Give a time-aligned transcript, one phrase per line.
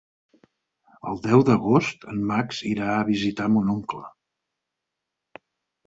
[1.11, 4.05] El deu d'agost en Max irà a visitar mon oncle.